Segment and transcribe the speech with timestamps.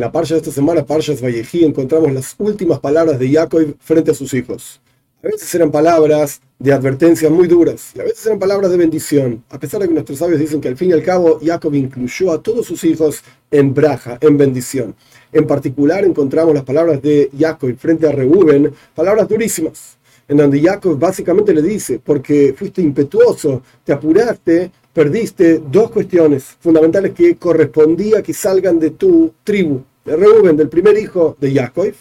[0.00, 4.10] En la parcha de esta semana, Parshas Vallejí, encontramos las últimas palabras de Jacob frente
[4.10, 4.80] a sus hijos.
[5.22, 9.44] A veces eran palabras de advertencia muy duras y a veces eran palabras de bendición.
[9.50, 12.32] A pesar de que nuestros sabios dicen que al fin y al cabo Jacob incluyó
[12.32, 14.94] a todos sus hijos en braja, en bendición.
[15.32, 20.98] En particular encontramos las palabras de Jacob frente a Reuben, palabras durísimas, en donde Jacob
[20.98, 28.32] básicamente le dice, porque fuiste impetuoso, te apuraste, perdiste dos cuestiones fundamentales que correspondía que
[28.32, 31.92] salgan de tu tribu, de Reuben, del primer hijo de Jacob.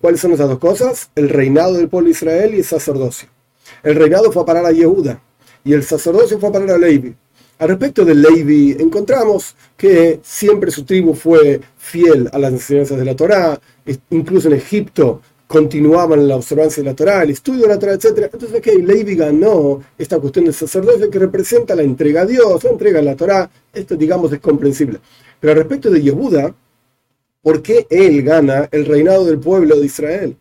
[0.00, 1.10] ¿Cuáles son esas dos cosas?
[1.14, 3.28] El reinado del pueblo Israel y el sacerdocio.
[3.82, 5.20] El reinado fue a parar a Yehuda
[5.62, 7.14] y el sacerdocio fue a parar a Levi.
[7.58, 13.04] Al respecto de Levi, encontramos que siempre su tribu fue fiel a las enseñanzas de
[13.04, 13.60] la Torá,
[14.08, 18.30] incluso en Egipto continuaban la observancia de la Torá, el estudio de la Torá, etc.
[18.32, 22.70] Entonces, ok, Levi ganó esta cuestión del sacerdocio que representa la entrega a Dios, la
[22.70, 23.50] entrega a la Torá.
[23.74, 25.00] Esto, digamos, es comprensible.
[25.38, 26.54] Pero al respecto de Yehuda,
[27.42, 30.36] ¿por qué él gana el reinado del pueblo de Israel?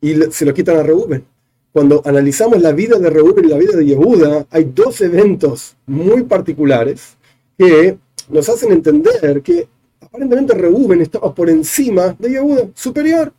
[0.00, 1.24] Y se lo quitan a Reuben.
[1.72, 6.24] Cuando analizamos la vida de Reuben y la vida de Yehuda, hay dos eventos muy
[6.24, 7.16] particulares
[7.56, 7.96] que
[8.28, 9.68] nos hacen entender que
[10.00, 13.32] aparentemente Reuben estaba por encima de Yehuda, superior.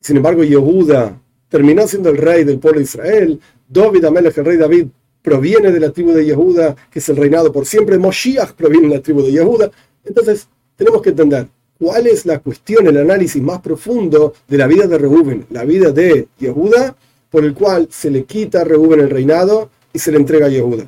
[0.00, 3.40] Sin embargo, Yehuda terminó siendo el rey del pueblo de Israel.
[3.68, 4.86] David Amelech, el rey David,
[5.22, 7.98] proviene de la tribu de Yehuda, que es el reinado por siempre.
[7.98, 9.70] Moshiach proviene de la tribu de Yehuda.
[10.04, 11.46] Entonces, tenemos que entender
[11.80, 15.90] cuál es la cuestión, el análisis más profundo de la vida de Reuben, la vida
[15.90, 16.94] de Yehuda,
[17.30, 20.50] por el cual se le quita a Reuben el reinado y se le entrega a
[20.50, 20.84] Yehuda.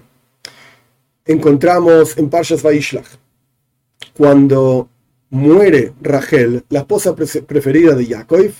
[1.25, 3.07] Encontramos en Parshas Vaishlach,
[4.15, 4.91] cuando
[5.31, 8.53] muere Rachel, la esposa preferida de Yaakov,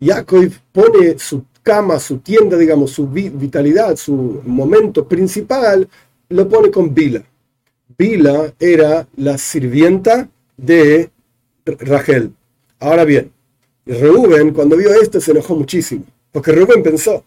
[0.00, 5.88] Yaakov pone su cama, su tienda, digamos, su vitalidad, su momento principal,
[6.30, 7.22] lo pone con Bila.
[7.96, 11.10] Bila era la sirvienta de
[11.66, 12.32] Rachel.
[12.80, 13.32] Ahora bien,
[13.86, 17.24] Reuben cuando vio esto se enojó muchísimo, porque Reuben pensó,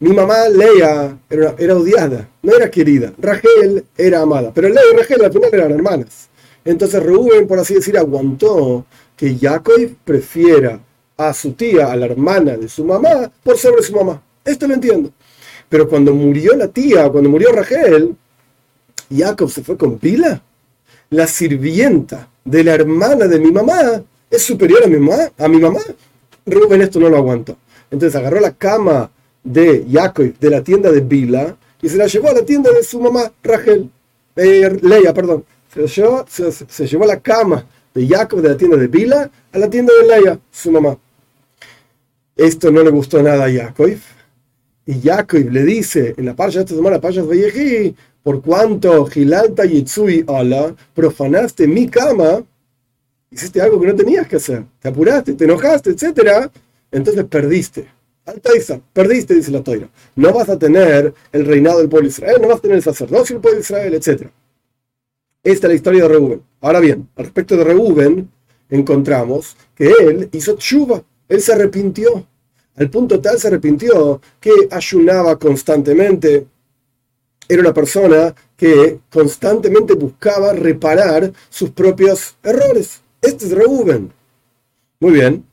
[0.00, 5.24] mi mamá Lea era, odiada, no era querida, Rachel era amada, pero Lea y Rachel
[5.24, 6.28] al final eran hermanas.
[6.64, 8.86] Entonces Reuben, por así decir, aguantó
[9.16, 10.80] que Jacob prefiera
[11.16, 14.22] a su tía, a la hermana de su mamá, por sobre su mamá.
[14.44, 15.10] Esto lo entiendo.
[15.68, 18.16] Pero cuando murió la tía, cuando murió Rachel,
[19.14, 20.42] Jacob se fue con Pila.
[21.10, 25.30] La sirvienta de la hermana de mi mamá es superior a mi mamá.
[25.38, 25.80] A mi mamá.
[26.46, 27.56] Rubén esto no lo aguantó.
[27.90, 29.10] Entonces agarró la cama
[29.42, 32.82] de Jacob de la tienda de Bila y se la llevó a la tienda de
[32.82, 33.90] su mamá, Rachel.
[34.36, 35.44] Eh, Leia, perdón.
[35.72, 39.70] Se llevó, se, llevó la cama de Jacob de la tienda de Bila a la
[39.70, 40.98] tienda de Leia, su mamá.
[42.36, 43.90] Esto no le gustó nada a Jacob.
[44.86, 49.64] Y Jacob le dice en la parcha de esta semana, parcha de por cuanto Gilalta
[49.64, 52.44] Yitsui Allah, profanaste mi cama,
[53.30, 56.50] hiciste algo que no tenías que hacer, te apuraste, te enojaste, etc.
[56.90, 57.86] Entonces perdiste.
[58.26, 59.88] Altaisa, perdiste, dice la Toira.
[60.14, 62.82] No vas a tener el reinado del pueblo de Israel, no vas a tener el
[62.82, 64.28] sacerdocio del pueblo de Israel, etc.
[65.42, 66.42] Esta es la historia de Reuben.
[66.60, 68.30] Ahora bien, al respecto de Reuben,
[68.68, 72.26] encontramos que él hizo tshuva, él se arrepintió.
[72.76, 76.46] Al punto tal se arrepintió que ayunaba constantemente.
[77.50, 83.00] Era una persona que constantemente buscaba reparar sus propios errores.
[83.20, 84.12] Este es Reuben.
[85.00, 85.44] Muy bien.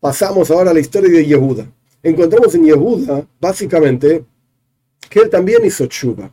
[0.00, 1.66] Pasamos ahora a la historia de Yehuda.
[2.02, 4.24] Encontramos en Yehuda, básicamente,
[5.08, 6.30] que él también hizo chuba.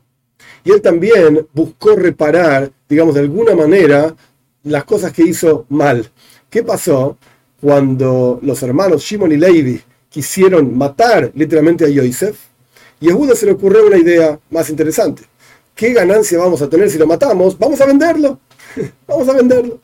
[0.63, 4.15] Y él también buscó reparar, digamos, de alguna manera,
[4.63, 6.09] las cosas que hizo mal.
[6.49, 7.17] ¿Qué pasó?
[7.61, 12.37] cuando los hermanos Shimon y Levi quisieron matar literalmente a Yosef,
[12.99, 15.23] Yehuda se le ocurrió una idea más interesante.
[15.75, 17.57] ¿Qué ganancia vamos a tener si lo matamos?
[17.57, 18.39] Vamos a venderlo.
[19.07, 19.79] vamos a venderlo.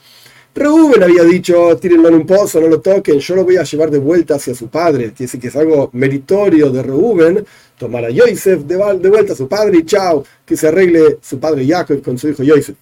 [0.56, 3.90] Reuben había dicho, tírenlo en un pozo, no lo toquen, yo lo voy a llevar
[3.90, 5.12] de vuelta hacia su padre.
[5.18, 7.46] Decir que es algo meritorio de Reuben
[7.78, 8.78] tomar a Yosef de,
[9.09, 12.44] vuelta a su padre y chao, que se arregle su padre Jacob con su hijo
[12.44, 12.75] Yosef.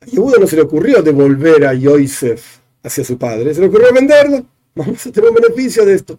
[0.00, 3.92] A Yehuda no se le ocurrió devolver a Yosef hacia su padre, se le ocurrió
[3.92, 4.44] venderlo.
[4.74, 6.18] Vamos a tener un beneficio de esto.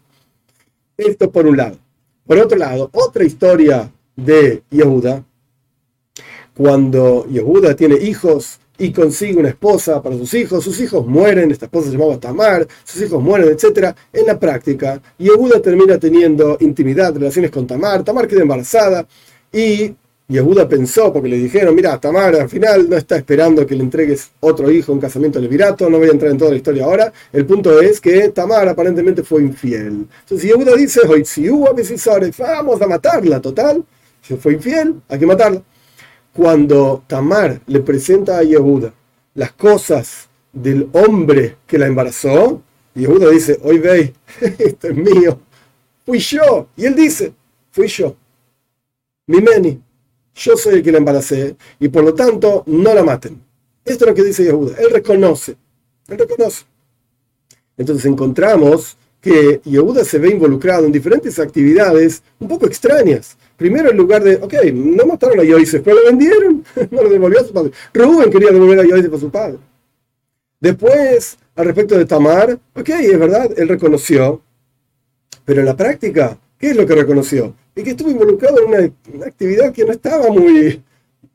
[0.95, 1.77] Esto por un lado.
[2.25, 5.24] Por otro lado, otra historia de Yehuda,
[6.56, 11.66] cuando Yehuda tiene hijos y consigue una esposa para sus hijos, sus hijos mueren, esta
[11.66, 13.96] esposa se llamaba Tamar, sus hijos mueren, etc.
[14.12, 19.06] En la práctica, Yehuda termina teniendo intimidad, relaciones con Tamar, Tamar queda embarazada
[19.52, 19.94] y
[20.28, 24.31] Yehuda pensó, porque le dijeron, mira, Tamar al final no está esperando que le entregues
[24.40, 27.12] otro hijo en casamiento al virato, no voy a entrar en toda la historia ahora.
[27.31, 30.08] El punto es que Tamar aparentemente fue infiel.
[30.22, 31.02] Entonces Yehuda dice,
[32.38, 33.84] vamos a matarla, total.
[34.22, 35.62] Si fue infiel, hay que matarla.
[36.34, 38.94] Cuando Tamar le presenta a Yehuda
[39.36, 42.62] las cosas del hombre que la embarazó,
[42.96, 44.14] Yehuda dice, hoy ve,
[44.58, 45.40] esto es mío,
[46.06, 46.70] fui yo.
[46.78, 47.34] Y él dice,
[47.72, 48.16] fui yo.
[49.28, 49.81] Mi meni,
[50.35, 53.41] yo soy el que la embaracé, y por lo tanto no la maten.
[53.85, 54.77] Esto es lo que dice Yehuda.
[54.80, 55.56] Él reconoce,
[56.07, 56.65] él reconoce.
[57.77, 63.38] Entonces encontramos que Yehuda se ve involucrado en diferentes actividades un poco extrañas.
[63.56, 67.39] Primero, en lugar de, ok, no mataron a Yosef, pero lo vendieron, no lo devolvió
[67.39, 67.71] a su padre.
[67.94, 69.57] Rubén quería devolver a Yosef a su padre.
[70.59, 74.41] Después, al respecto de Tamar, ok, es verdad, él reconoció,
[75.45, 77.54] pero en la práctica, ¿qué es lo que reconoció?
[77.75, 80.81] Y que estuvo involucrado en una, actividad que no estaba muy,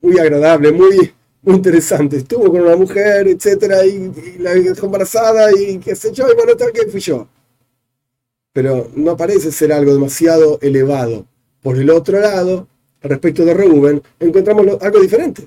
[0.01, 2.17] muy agradable, muy, muy interesante.
[2.17, 6.57] Estuvo con una mujer, etcétera, y, la dejó embarazada, y qué sé yo, y bueno,
[6.57, 7.29] tal que fui yo
[8.55, 11.27] pero no parece ser algo demasiado elevado.
[11.63, 12.67] Por el otro lado,
[13.03, 15.47] respecto de Reuben, encontramos algo diferente.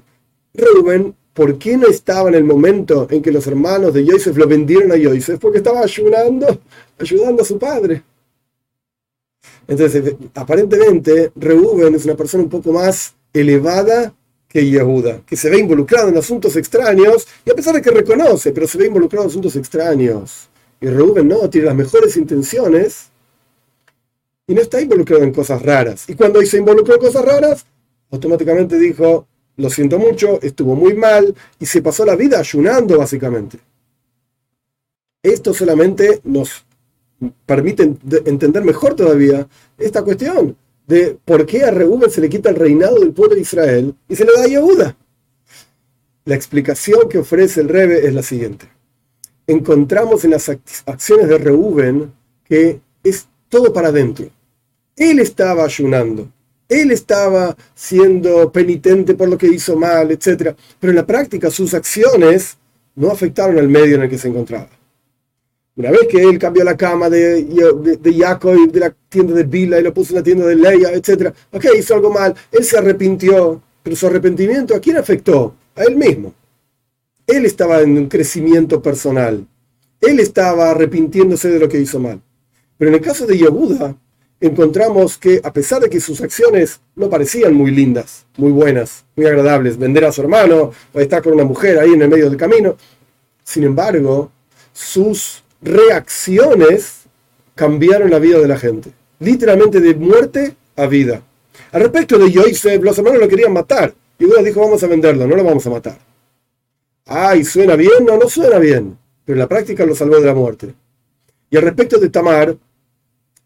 [0.53, 4.47] Reuben, ¿por qué no estaba en el momento en que los hermanos de Yosef lo
[4.47, 5.39] vendieron a Yosef?
[5.39, 6.59] Porque estaba ayudando,
[6.99, 8.03] ayudando a su padre.
[9.67, 14.13] Entonces, aparentemente, Reuben es una persona un poco más elevada
[14.47, 18.51] que Yehuda, que se ve involucrado en asuntos extraños, y a pesar de que reconoce,
[18.51, 20.49] pero se ve involucrado en asuntos extraños.
[20.81, 23.11] Y Reuben no, tiene las mejores intenciones
[24.47, 26.09] y no está involucrado en cosas raras.
[26.09, 27.65] Y cuando se involucró en cosas raras,
[28.09, 33.59] automáticamente dijo, lo siento mucho, estuvo muy mal y se pasó la vida ayunando básicamente.
[35.23, 36.65] Esto solamente nos
[37.45, 37.83] permite
[38.25, 39.47] entender mejor todavía
[39.77, 40.55] esta cuestión
[40.87, 44.15] de por qué a Reuben se le quita el reinado del pueblo de Israel y
[44.15, 44.97] se le da a Yehuda.
[46.25, 48.67] La explicación que ofrece el Rebe es la siguiente
[49.51, 50.49] encontramos en las
[50.85, 52.11] acciones de Reuben
[52.43, 54.27] que es todo para adentro.
[54.95, 56.29] Él estaba ayunando,
[56.69, 60.55] él estaba siendo penitente por lo que hizo mal, etc.
[60.79, 62.57] Pero en la práctica sus acciones
[62.95, 64.69] no afectaron al medio en el que se encontraba.
[65.75, 69.43] Una vez que él cambió la cama de, de, de Jacob de la tienda de
[69.43, 71.33] Bila y lo puso en la tienda de Leia, etc.
[71.51, 75.55] Ok, hizo algo mal, él se arrepintió, pero su arrepentimiento ¿a quién afectó?
[75.75, 76.33] A él mismo.
[77.25, 79.47] Él estaba en un crecimiento personal.
[80.01, 82.19] Él estaba arrepintiéndose de lo que hizo mal.
[82.77, 83.95] Pero en el caso de Yehuda,
[84.41, 89.27] encontramos que a pesar de que sus acciones no parecían muy lindas, muy buenas, muy
[89.27, 92.37] agradables, vender a su hermano o estar con una mujer ahí en el medio del
[92.37, 92.75] camino,
[93.43, 94.31] sin embargo,
[94.73, 97.03] sus reacciones
[97.55, 101.21] cambiaron la vida de la gente, literalmente de muerte a vida.
[101.71, 103.93] Al respecto de Yosef, los hermanos lo querían matar.
[104.17, 105.97] Y Yehuda dijo, vamos a venderlo, no lo vamos a matar.
[107.05, 108.05] Ay, ¿suena bien?
[108.05, 108.97] No, no suena bien.
[109.25, 110.73] Pero la práctica lo salvó de la muerte.
[111.49, 112.55] Y al respecto de Tamar,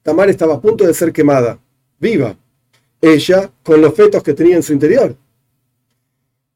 [0.04, 1.58] Tamar estaba a punto de ser quemada,
[2.00, 2.36] viva.
[3.02, 5.16] Ella con los fetos que tenía en su interior.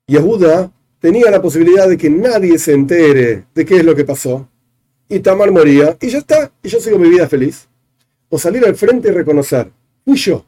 [0.08, 4.06] Y Yehuda tenía la posibilidad de que nadie se entere de qué es lo que
[4.06, 4.48] pasó.
[5.10, 7.68] Y Tamar moría, y ya está, y yo sigo mi vida feliz.
[8.30, 9.72] O salir al frente y reconocer,
[10.06, 10.46] fui yo.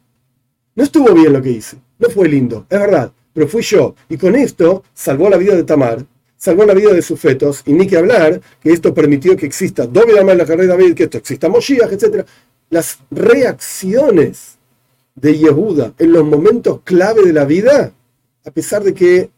[0.75, 3.95] No estuvo bien lo que hice, no fue lindo, es verdad, pero fui yo.
[4.07, 6.05] Y con esto salvó la vida de Tamar
[6.41, 9.85] salvó la vida de sus fetos, y ni que hablar que esto permitió que exista
[9.85, 12.25] David la carrera de David, que esto exista Moshiach, etc.
[12.71, 14.57] Las reacciones
[15.13, 17.93] de Yehuda en los momentos clave de la vida,
[18.43, 19.29] a pesar de que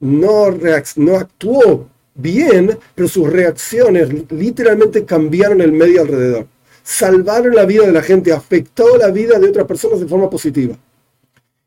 [0.00, 0.50] no,
[0.96, 6.46] no actuó bien, pero sus reacciones literalmente cambiaron el medio alrededor.
[6.82, 10.76] Salvaron la vida de la gente, afectó la vida de otras personas de forma positiva.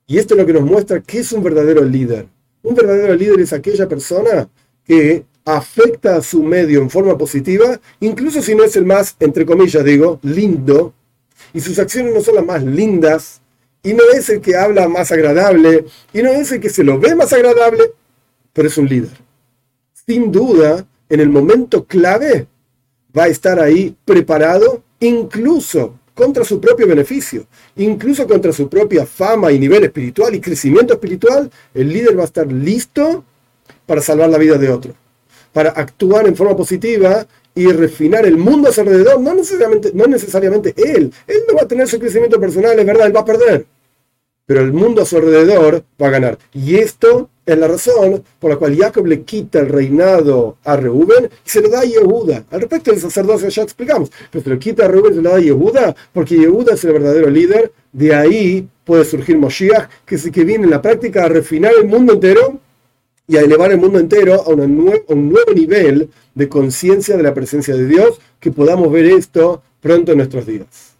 [0.07, 2.27] Y esto es lo que nos muestra que es un verdadero líder.
[2.63, 4.47] Un verdadero líder es aquella persona
[4.85, 9.45] que afecta a su medio en forma positiva, incluso si no es el más, entre
[9.45, 10.93] comillas digo, lindo,
[11.53, 13.41] y sus acciones no son las más lindas,
[13.83, 16.99] y no es el que habla más agradable, y no es el que se lo
[16.99, 17.91] ve más agradable,
[18.51, 19.24] pero es un líder.
[20.07, 22.47] Sin duda, en el momento clave,
[23.17, 27.45] va a estar ahí preparado, incluso contra su propio beneficio,
[27.75, 32.25] incluso contra su propia fama y nivel espiritual y crecimiento espiritual, el líder va a
[32.25, 33.23] estar listo
[33.85, 34.93] para salvar la vida de otro,
[35.51, 40.07] para actuar en forma positiva y refinar el mundo a su alrededor, no necesariamente, no
[40.07, 41.11] necesariamente él.
[41.25, 43.65] Él no va a tener su crecimiento personal, es verdad, él va a perder.
[44.45, 46.37] Pero el mundo a su alrededor va a ganar.
[46.53, 51.29] Y esto es la razón por la cual Jacob le quita el reinado a Reuben
[51.45, 52.45] y se lo da a Yehuda.
[52.49, 55.29] Al respecto del sacerdocio ya explicamos, pero se lo quita a Reuben y se lo
[55.29, 57.71] da a Yehuda porque Yehuda es el verdadero líder.
[57.91, 61.87] De ahí puede surgir Moshiach, que el que viene en la práctica a refinar el
[61.87, 62.59] mundo entero
[63.27, 67.75] y a elevar el mundo entero a, un nuevo nivel de conciencia de la presencia
[67.75, 70.94] de Dios, que podamos ver esto pronto en nuestros días.